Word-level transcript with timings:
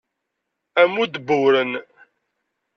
Ammud 0.81 1.13
n 1.23 1.27
uwren. 1.37 1.71